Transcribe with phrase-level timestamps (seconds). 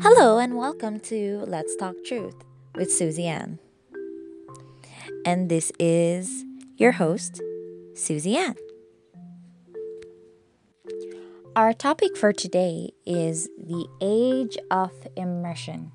[0.00, 2.44] Hello and welcome to Let's Talk Truth
[2.76, 3.58] with Susie Ann.
[5.24, 6.44] And this is
[6.76, 7.42] your host,
[7.94, 8.54] Susie Ann.
[11.56, 15.90] Our topic for today is the age of immersion.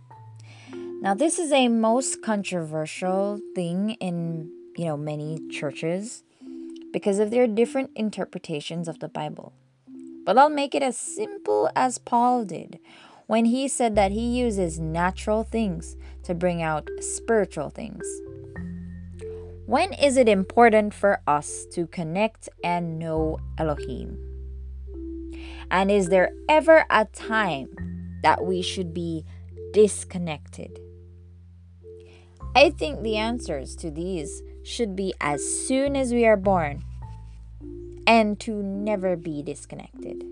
[1.01, 6.23] Now, this is a most controversial thing in, you know, many churches
[6.91, 9.53] because of their different interpretations of the Bible.
[10.25, 12.79] But I'll make it as simple as Paul did
[13.33, 18.05] when he said that he uses natural things to bring out spiritual things.
[19.65, 24.19] When is it important for us to connect and know Elohim?
[25.71, 27.69] And is there ever a time
[28.21, 29.25] that we should be
[29.73, 30.77] disconnected?
[32.55, 36.83] I think the answers to these should be as soon as we are born
[38.05, 40.23] and to never be disconnected.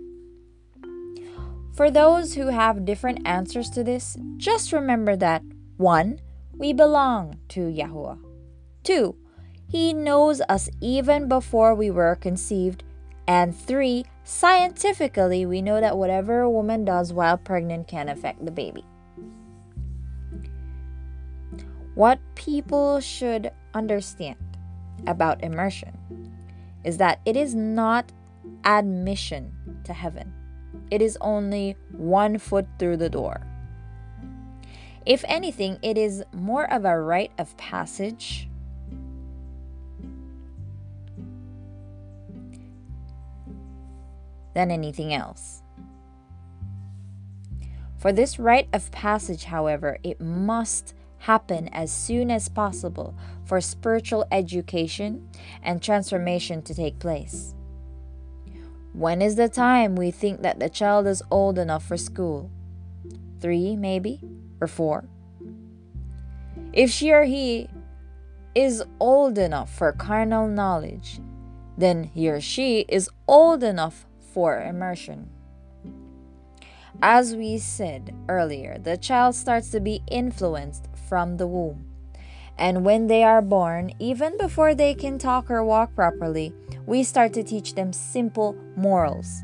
[1.82, 5.42] For those who have different answers to this, just remember that
[5.78, 6.20] 1.
[6.56, 8.20] We belong to Yahuwah.
[8.84, 9.16] 2.
[9.68, 12.84] He knows us even before we were conceived.
[13.28, 14.06] And 3.
[14.24, 18.86] Scientifically, we know that whatever a woman does while pregnant can affect the baby.
[21.96, 24.38] What people should understand
[25.08, 25.98] about immersion
[26.84, 28.12] is that it is not
[28.66, 29.52] admission
[29.86, 30.32] to heaven,
[30.92, 33.42] it is only one foot through the door.
[35.06, 38.48] If anything, it is more of a rite of passage.
[44.54, 45.64] Than anything else.
[47.98, 54.26] For this rite of passage, however, it must happen as soon as possible for spiritual
[54.32, 55.30] education
[55.64, 57.56] and transformation to take place.
[58.94, 62.52] When is the time we think that the child is old enough for school?
[63.40, 64.20] Three, maybe,
[64.60, 65.06] or four?
[66.74, 67.70] If she or he
[68.54, 71.20] is old enough for carnal knowledge,
[71.78, 75.30] then he or she is old enough for immersion.
[77.02, 81.91] As we said earlier, the child starts to be influenced from the womb.
[82.62, 86.54] And when they are born, even before they can talk or walk properly,
[86.86, 89.42] we start to teach them simple morals,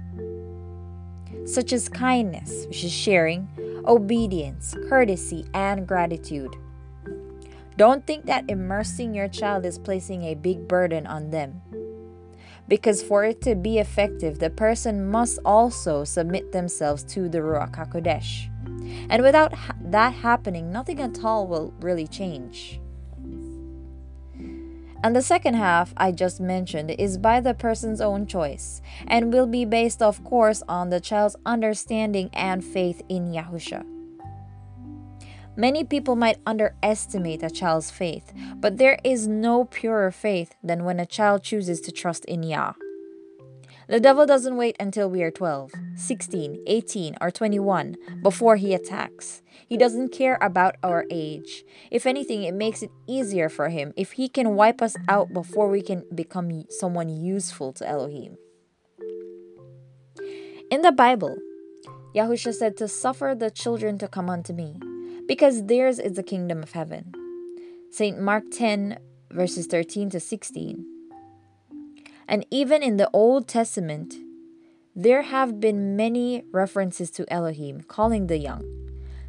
[1.46, 3.50] such as kindness, which is sharing,
[3.88, 6.56] obedience, courtesy, and gratitude.
[7.76, 11.62] Don't think that immersing your child is placing a big burden on them
[12.68, 17.76] because for it to be effective, the person must also submit themselves to the Ruach
[17.76, 18.50] HaKodesh.
[19.10, 22.80] And without ha- that happening, nothing at all will really change.
[25.04, 29.48] And the second half I just mentioned is by the person's own choice and will
[29.48, 33.86] be based, of course, on the child's understanding and faith in Yahusha.
[35.56, 41.00] Many people might underestimate a child's faith, but there is no purer faith than when
[41.00, 42.74] a child chooses to trust in Yah.
[43.88, 49.42] The devil doesn't wait until we are 12, 16, 18, or 21 before he attacks.
[49.66, 51.64] He doesn't care about our age.
[51.90, 55.70] If anything, it makes it easier for him if he can wipe us out before
[55.70, 58.38] we can become someone useful to Elohim.
[60.70, 61.38] In the Bible,
[62.14, 64.82] Yahusha said to suffer the children to come unto me
[65.28, 67.14] because theirs is the kingdom of heaven.
[67.90, 68.20] St.
[68.20, 69.00] Mark 10,
[69.32, 70.97] verses 13 to 16.
[72.28, 74.16] And even in the Old Testament,
[74.96, 78.66] there have been many references to Elohim calling the young.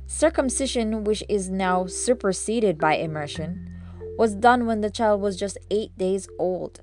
[0.07, 3.71] Circumcision, which is now superseded by immersion,
[4.17, 6.81] was done when the child was just eight days old.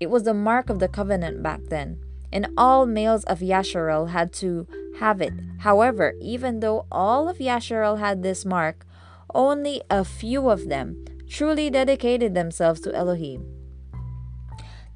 [0.00, 1.98] It was the mark of the covenant back then,
[2.32, 4.66] and all males of Yasharel had to
[5.00, 5.34] have it.
[5.58, 8.86] However, even though all of Yasharel had this mark,
[9.34, 13.57] only a few of them truly dedicated themselves to Elohim.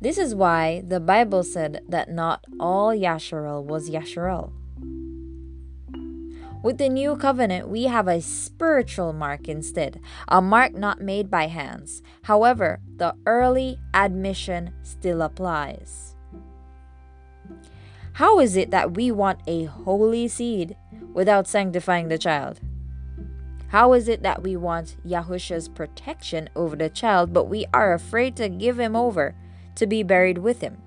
[0.03, 4.51] This is why the Bible said that not all Yasharel was Yasharel.
[6.60, 11.47] With the new covenant, we have a spiritual mark instead, a mark not made by
[11.47, 12.03] hands.
[12.22, 16.16] However, the early admission still applies.
[18.15, 20.75] How is it that we want a holy seed
[21.15, 22.59] without sanctifying the child?
[23.69, 28.34] How is it that we want Yahusha's protection over the child, but we are afraid
[28.37, 29.37] to give him over
[29.77, 30.78] to be buried with him?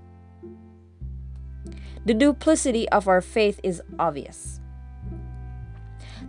[2.05, 4.59] The duplicity of our faith is obvious.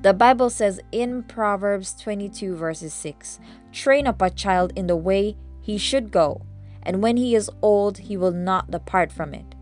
[0.03, 3.41] The Bible says in Proverbs 22, verses 6
[3.73, 6.43] Train up a child in the way he should go,
[6.83, 9.55] and when he is old, he will not depart from it.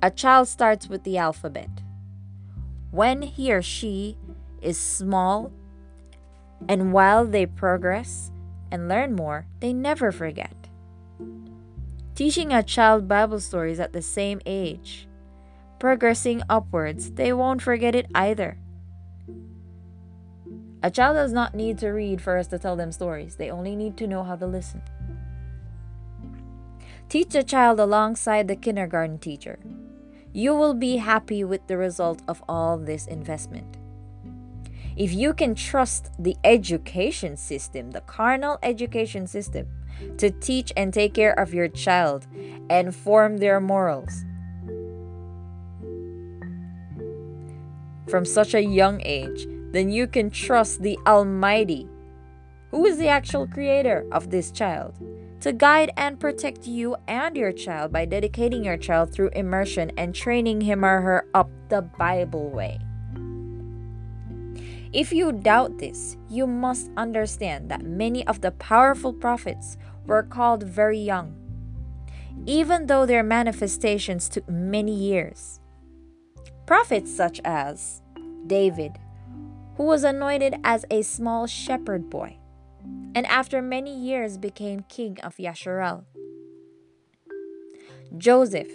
[0.00, 1.68] A child starts with the alphabet.
[2.90, 4.16] When he or she
[4.60, 5.50] is small,
[6.68, 8.30] and while they progress
[8.70, 10.54] and learn more, they never forget.
[12.14, 15.08] Teaching a child Bible stories at the same age,
[15.78, 18.58] progressing upwards, they won't forget it either.
[20.82, 23.74] A child does not need to read for us to tell them stories, they only
[23.74, 24.82] need to know how to listen.
[27.08, 29.58] Teach a child alongside the kindergarten teacher.
[30.34, 33.78] You will be happy with the result of all this investment.
[34.96, 39.66] If you can trust the education system, the carnal education system,
[40.18, 42.26] to teach and take care of your child
[42.70, 44.24] and form their morals
[48.12, 51.88] from such a young age, then you can trust the Almighty,
[52.70, 54.94] who is the actual creator of this child,
[55.40, 60.14] to guide and protect you and your child by dedicating your child through immersion and
[60.14, 62.78] training him or her up the Bible way.
[64.92, 70.62] If you doubt this, you must understand that many of the powerful prophets were called
[70.64, 71.34] very young,
[72.44, 75.60] even though their manifestations took many years.
[76.66, 78.02] Prophets such as
[78.46, 78.98] David,
[79.76, 82.36] who was anointed as a small shepherd boy,
[83.14, 86.04] and after many years became king of Yasharel.
[88.18, 88.70] Joseph,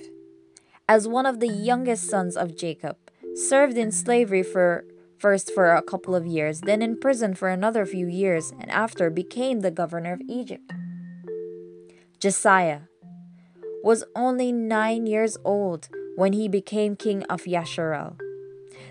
[0.89, 2.97] as one of the youngest sons of Jacob,
[3.35, 4.83] served in slavery for
[5.17, 9.09] first for a couple of years, then in prison for another few years, and after
[9.09, 10.71] became the governor of Egypt.
[12.19, 12.81] Josiah
[13.83, 18.17] was only nine years old when he became king of Yasharel.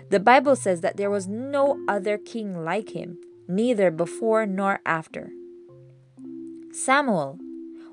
[0.09, 5.31] The Bible says that there was no other king like him, neither before nor after.
[6.71, 7.39] Samuel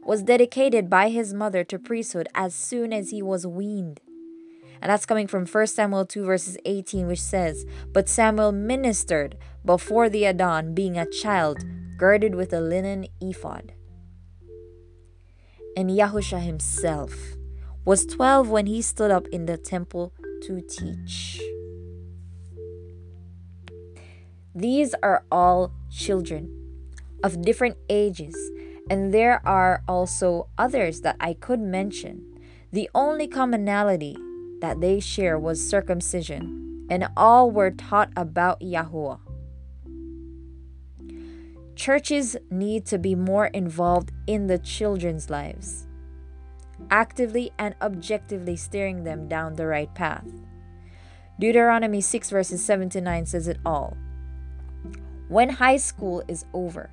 [0.04, 4.00] was dedicated by his mother to priesthood as soon as he was weaned.
[4.80, 10.08] And that's coming from 1 Samuel 2, verses 18, which says, But Samuel ministered before
[10.08, 11.64] the Adon, being a child,
[11.96, 13.72] girded with a linen ephod.
[15.76, 17.14] And Yahusha himself
[17.84, 20.12] was 12 when he stood up in the temple
[20.42, 21.40] to teach.
[24.54, 26.48] These are all children
[27.24, 28.36] of different ages,
[28.88, 32.22] and there are also others that I could mention.
[32.72, 34.16] The only commonality
[34.64, 39.20] that they share was circumcision, and all were taught about Yahuwah.
[41.76, 45.86] Churches need to be more involved in the children's lives,
[46.90, 50.24] actively and objectively steering them down the right path.
[51.38, 53.98] Deuteronomy 6 verses 7 to 9 says it all.
[55.28, 56.88] When high school is over,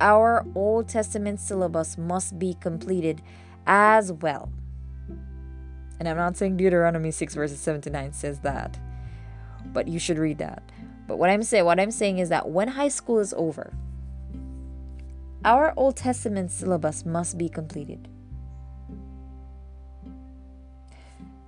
[0.00, 3.22] our Old Testament syllabus must be completed
[3.64, 4.50] as well.
[5.98, 8.78] And I'm not saying Deuteronomy 6 verses 7 to 9 says that,
[9.72, 10.62] but you should read that.
[11.06, 13.72] But what I'm saying what I'm saying is that when high school is over,
[15.44, 18.08] our Old Testament syllabus must be completed.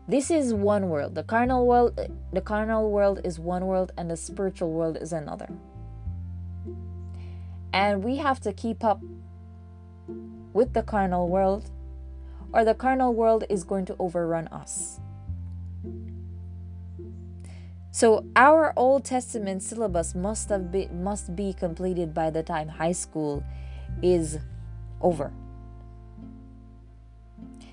[0.08, 1.14] This is one world.
[1.16, 1.98] The carnal world
[2.32, 5.48] the carnal world is one world and the spiritual world is another.
[7.72, 9.00] And we have to keep up
[10.52, 11.70] with the carnal world,
[12.52, 15.00] or the carnal world is going to overrun us.
[17.96, 22.92] So our Old Testament syllabus must have been must be completed by the time high
[22.92, 23.42] school
[24.02, 24.38] is
[25.00, 25.32] over.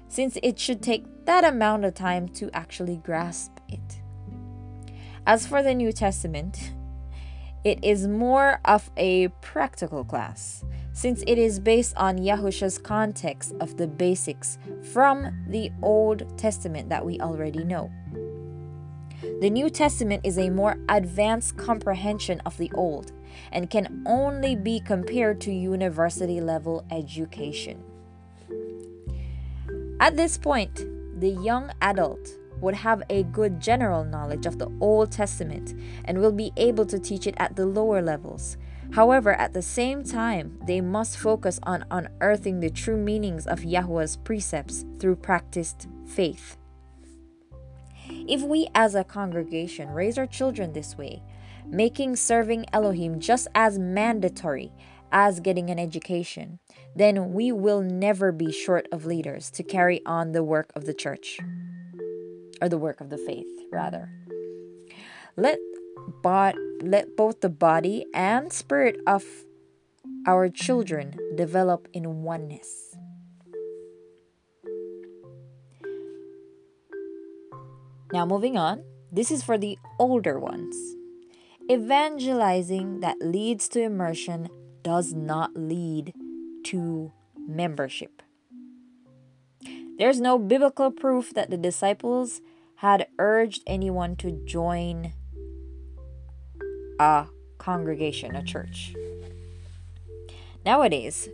[0.08, 4.02] Since it should take that amount of time to actually grasp it.
[5.28, 6.72] As for the New Testament,
[7.66, 10.64] it is more of a practical class,
[10.94, 14.58] since it is based on Yahusha's context of the basics
[14.94, 17.92] from the Old Testament that we already know.
[19.42, 23.12] The New Testament is a more advanced comprehension of the Old
[23.52, 27.84] and can only be compared to university level education.
[30.00, 30.86] At this point,
[31.20, 35.74] the young adult would have a good general knowledge of the Old Testament
[36.06, 38.58] and will be able to teach it at the lower levels.
[38.92, 44.18] However, at the same time, they must focus on unearthing the true meanings of Yahweh's
[44.18, 46.58] precepts through practiced faith.
[48.10, 51.24] If we as a congregation raise our children this way,
[51.66, 54.72] making serving Elohim just as mandatory
[55.12, 56.60] as getting an education,
[56.96, 60.94] then we will never be short of leaders to carry on the work of the
[60.94, 61.40] church
[62.62, 64.10] or the work of the faith rather
[65.36, 65.58] let
[66.22, 69.24] but let both the body and spirit of
[70.28, 72.96] our children develop in oneness
[78.12, 80.76] now moving on this is for the older ones
[81.70, 84.50] evangelizing that leads to immersion
[84.84, 86.14] does not lead
[86.66, 87.12] to
[87.48, 88.22] membership.
[89.98, 92.42] There's no biblical proof that the disciples
[92.78, 95.14] had urged anyone to join
[97.04, 98.96] a congregation, a church.
[100.66, 101.28] Nowadays,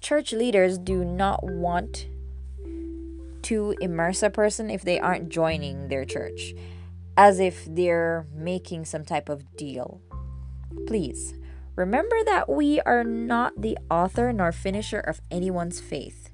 [0.00, 2.06] church leaders do not want
[3.42, 6.52] to immerse a person if they aren't joining their church,
[7.16, 10.02] as if they're making some type of deal.
[10.86, 11.32] Please
[11.76, 16.30] remember that we are not the author nor finisher of anyone's faith.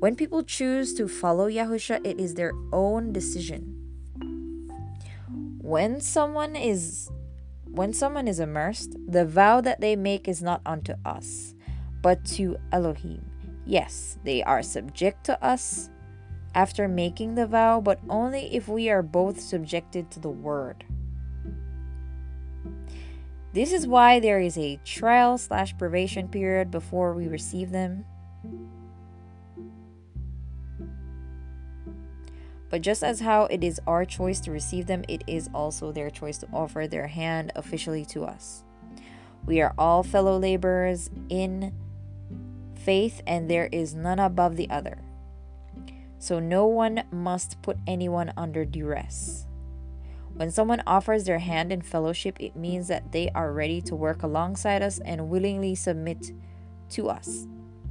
[0.00, 3.76] When people choose to follow Yahusha, it is their own decision.
[5.62, 7.08] When someone is
[7.72, 11.54] when someone is immersed, the vow that they make is not unto us,
[12.02, 13.24] but to Elohim.
[13.64, 15.90] Yes, they are subject to us
[16.54, 20.84] after making the vow, but only if we are both subjected to the word.
[23.52, 28.04] This is why there is a trial slash probation period before we receive them.
[32.70, 36.08] But just as how it is our choice to receive them, it is also their
[36.08, 38.62] choice to offer their hand officially to us.
[39.44, 41.74] We are all fellow laborers in
[42.76, 44.98] faith, and there is none above the other.
[46.18, 49.46] So no one must put anyone under duress.
[50.34, 54.22] When someone offers their hand in fellowship, it means that they are ready to work
[54.22, 56.32] alongside us and willingly submit
[56.90, 57.46] to us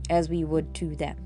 [0.09, 1.17] as we would to them.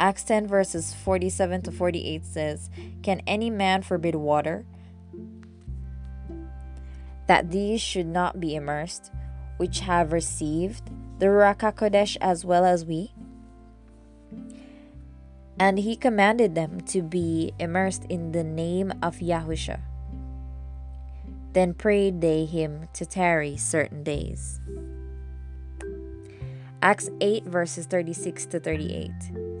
[0.00, 2.70] Acts 10 verses 47 to 48 says,
[3.02, 4.64] Can any man forbid water?
[7.26, 9.12] That these should not be immersed,
[9.58, 13.12] which have received the Ruach HaKodesh as well as we?
[15.58, 19.80] And he commanded them to be immersed in the name of Yahusha.
[21.52, 24.62] Then prayed they him to tarry certain days.
[26.80, 29.10] Acts 8 verses 36 to 38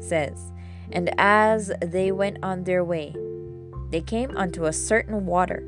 [0.02, 0.52] says,
[0.92, 3.14] And as they went on their way,
[3.90, 5.64] they came unto a certain water.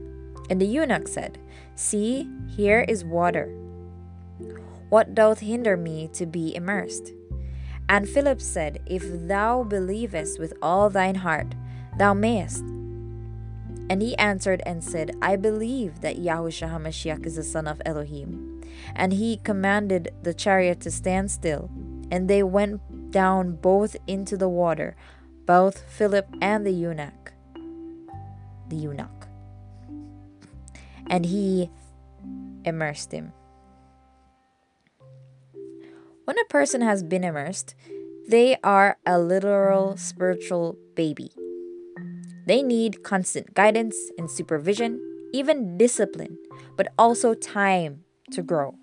[0.51, 1.39] And the eunuch said,
[1.75, 3.47] See, here is water.
[4.89, 7.12] What doth hinder me to be immersed?
[7.89, 11.55] And Philip said, If thou believest with all thine heart,
[11.99, 12.62] thou mayest.
[13.91, 18.62] And he answered and said, I believe that Yahushua HaMashiach is the Son of Elohim.
[18.95, 21.71] And he commanded the chariot to stand still,
[22.11, 22.81] and they went
[23.12, 24.97] down both into the water,
[25.47, 27.33] both Philip and the eunuch.
[28.69, 29.28] The eunuch.
[31.07, 31.71] And he
[32.64, 33.33] immersed him.
[36.25, 37.75] When a person has been immersed,
[38.28, 41.33] they are a literal spiritual baby.
[42.47, 45.00] They need constant guidance and supervision,
[45.33, 46.38] even discipline,
[46.76, 48.75] but also time to grow,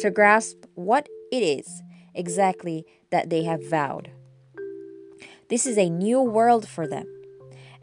[0.00, 1.82] to grasp what it is
[2.14, 4.10] exactly that they have vowed.
[5.48, 7.06] This is a new world for them,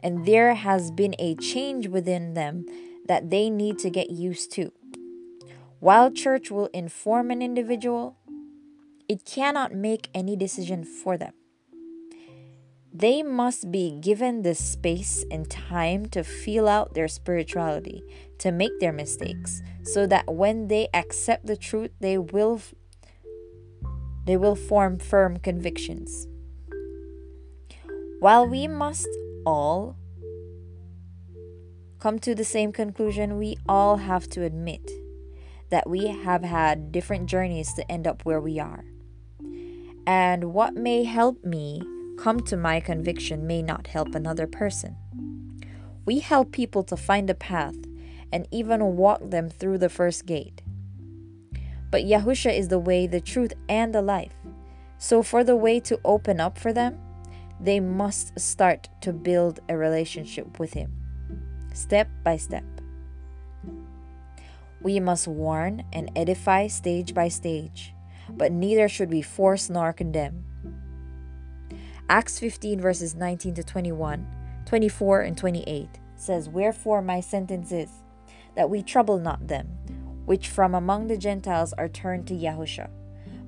[0.02, 2.66] and there has been a change within them
[3.06, 4.72] that they need to get used to.
[5.78, 8.16] While church will inform an individual,
[9.08, 11.32] it cannot make any decision for them.
[12.92, 18.02] They must be given the space and time to feel out their spirituality,
[18.38, 22.60] to make their mistakes, so that when they accept the truth, they will
[24.30, 26.28] they will form firm convictions.
[28.20, 29.08] While we must
[29.44, 29.96] all
[31.98, 34.88] come to the same conclusion, we all have to admit
[35.70, 38.84] that we have had different journeys to end up where we are.
[40.06, 41.82] And what may help me
[42.16, 44.94] come to my conviction may not help another person.
[46.06, 47.74] We help people to find a path
[48.32, 50.62] and even walk them through the first gate.
[51.90, 54.34] But Yahusha is the way, the truth, and the life.
[54.98, 56.98] So, for the way to open up for them,
[57.60, 60.92] they must start to build a relationship with Him,
[61.72, 62.64] step by step.
[64.80, 67.94] We must warn and edify stage by stage,
[68.30, 70.44] but neither should we force nor condemn.
[72.08, 74.26] Acts 15, verses 19 to 21,
[74.64, 77.90] 24, and 28 says, Wherefore my sentence is,
[78.56, 79.79] that we trouble not them
[80.30, 82.88] which from among the Gentiles are turned to Yahusha,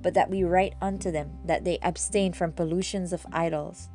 [0.03, 3.89] but that we write unto them that they abstain from pollutions of idols,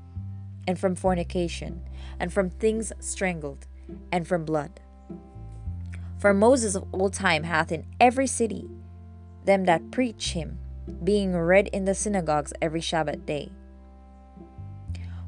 [0.65, 1.81] and from fornication,
[2.17, 3.67] and from things strangled,
[4.09, 4.79] and from blood.
[6.17, 8.69] For Moses of old time hath in every city
[9.43, 10.57] them that preach him,
[11.03, 13.51] being read in the synagogues every Sabbath day.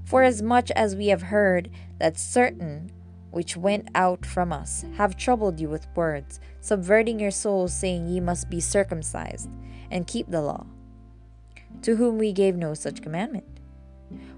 [0.05, 2.89] For as much as we have heard that certain
[3.31, 8.19] which went out from us, have troubled you with words, subverting your souls, saying, Ye
[8.19, 9.49] must be circumcised,
[9.91, 10.65] and keep the law.
[11.83, 13.45] To whom we gave no such commandment.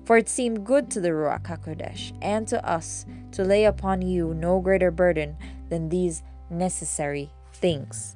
[0.03, 4.33] For it seemed good to the Ruach HaKodesh and to us to lay upon you
[4.33, 5.37] no greater burden
[5.69, 8.15] than these necessary things.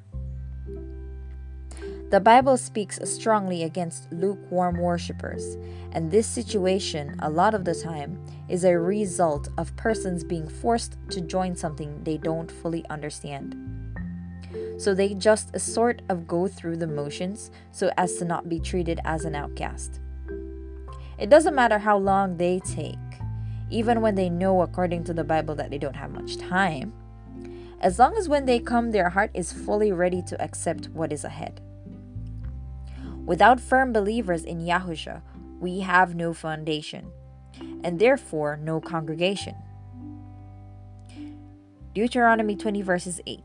[2.15, 5.57] The Bible speaks strongly against lukewarm worshippers,
[5.91, 10.95] and this situation, a lot of the time, is a result of persons being forced
[11.09, 13.57] to join something they don't fully understand.
[14.77, 19.01] So they just sort of go through the motions so as to not be treated
[19.03, 19.99] as an outcast.
[21.19, 22.95] It doesn't matter how long they take,
[23.69, 26.93] even when they know according to the Bible that they don't have much time,
[27.81, 31.25] as long as when they come, their heart is fully ready to accept what is
[31.25, 31.59] ahead.
[33.25, 35.21] Without firm believers in Yahusha,
[35.59, 37.11] we have no foundation,
[37.83, 39.55] and therefore no congregation.
[41.93, 43.39] Deuteronomy 20, verses 8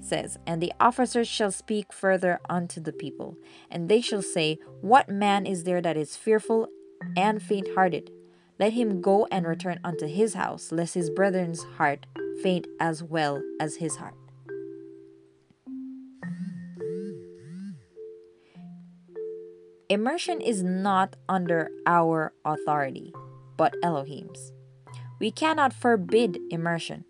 [0.00, 3.36] says, And the officers shall speak further unto the people,
[3.70, 6.68] and they shall say, What man is there that is fearful
[7.16, 8.10] and faint hearted?
[8.58, 12.06] Let him go and return unto his house, lest his brethren's heart
[12.42, 14.14] faint as well as his heart.
[19.88, 23.14] Immersion is not under our authority,
[23.56, 24.52] but Elohim's.
[25.20, 27.04] We cannot forbid immersion.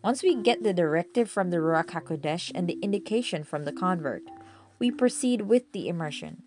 [0.00, 4.22] Once we get the directive from the Ruach HaKodesh and the indication from the convert,
[4.78, 6.44] we proceed with the immersion.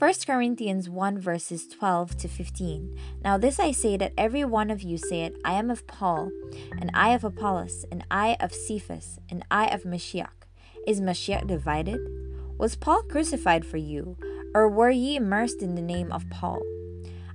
[0.00, 2.98] 1 Corinthians 1 verses 12 to 15.
[3.22, 6.32] Now this I say that every one of you say it, I am of Paul,
[6.80, 10.48] and I of Apollos, and I of Cephas, and I of Mashiach.
[10.84, 12.25] Is Mashiach divided?
[12.58, 14.16] Was Paul crucified for you,
[14.54, 16.62] or were ye immersed in the name of Paul?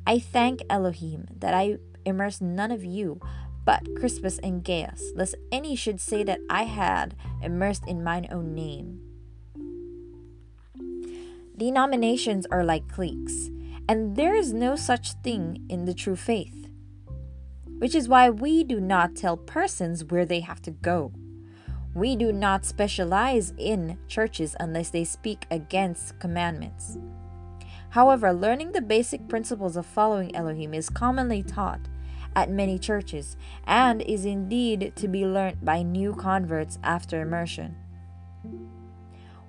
[0.07, 3.19] I thank Elohim that I immersed none of you,
[3.63, 8.55] but Crispus and Gaius, lest any should say that I had immersed in mine own
[8.55, 9.01] name.
[11.55, 13.51] Denominations are like cliques,
[13.87, 16.67] and there is no such thing in the true faith,
[17.77, 21.13] which is why we do not tell persons where they have to go.
[21.93, 26.97] We do not specialize in churches unless they speak against commandments.
[27.89, 31.81] However, learning the basic principles of following Elohim is commonly taught
[32.33, 33.35] at many churches
[33.67, 37.75] and is indeed to be learnt by new converts after immersion.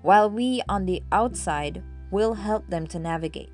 [0.03, 3.53] While we on the outside will help them to navigate.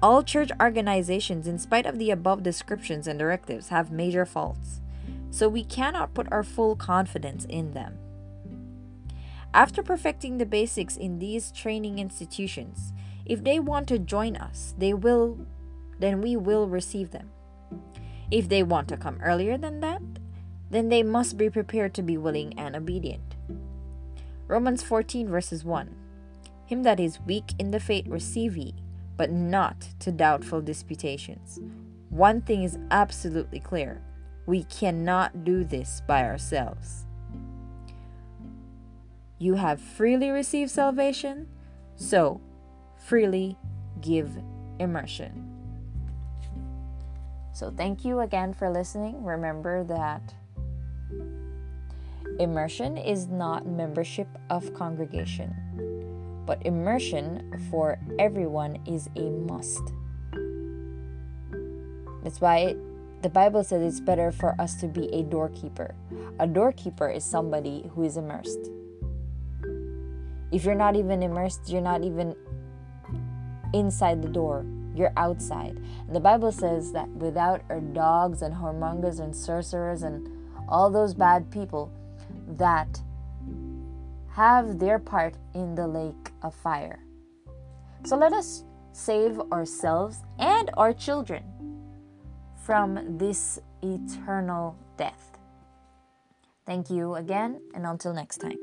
[0.00, 4.80] All church organizations, in spite of the above descriptions and directives, have major faults
[5.34, 7.98] so we cannot put our full confidence in them.
[9.52, 12.92] After perfecting the basics in these training institutions,
[13.26, 15.38] if they want to join us, they will
[15.98, 17.30] then we will receive them.
[18.30, 20.02] If they want to come earlier than that,
[20.70, 23.34] then they must be prepared to be willing and obedient.
[24.46, 25.92] Romans 14 verses 1
[26.64, 28.74] Him that is weak in the faith receive ye,
[29.16, 31.58] but not to doubtful disputations.
[32.08, 34.00] One thing is absolutely clear
[34.46, 37.06] we cannot do this by ourselves.
[39.38, 41.48] You have freely received salvation,
[41.96, 42.40] so
[42.98, 43.58] freely
[44.00, 44.30] give
[44.78, 45.50] immersion.
[47.52, 49.22] So, thank you again for listening.
[49.22, 50.34] Remember that
[52.40, 59.82] immersion is not membership of congregation, but immersion for everyone is a must.
[62.24, 62.74] That's why
[63.24, 65.94] the Bible says it's better for us to be a doorkeeper.
[66.40, 68.68] A doorkeeper is somebody who is immersed.
[70.52, 72.36] If you're not even immersed, you're not even
[73.72, 75.78] inside the door, you're outside.
[76.06, 80.28] And the Bible says that without our dogs and whoremongers and sorcerers and
[80.68, 81.90] all those bad people
[82.46, 83.00] that
[84.32, 86.98] have their part in the lake of fire.
[88.04, 91.53] So let us save ourselves and our children
[92.64, 95.38] from this eternal death.
[96.66, 98.58] Thank you again, and until next time.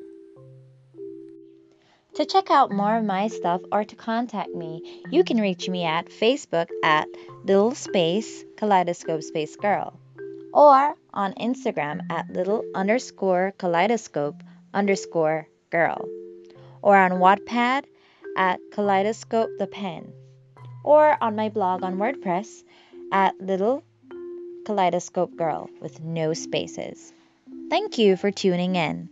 [2.16, 5.86] To check out more of my stuff or to contact me, you can reach me
[5.86, 7.08] at Facebook at
[7.46, 9.98] little space kaleidoscope space girl
[10.54, 16.06] or on Instagram at little underscore kaleidoscope underscore girl
[16.82, 17.86] or on Wattpad
[18.36, 20.12] at kaleidoscope the pen
[20.84, 22.64] or on my blog on WordPress
[23.12, 23.84] at little
[24.66, 27.14] Kaleidoscope Girl with no spaces.
[27.70, 29.10] Thank you for tuning in.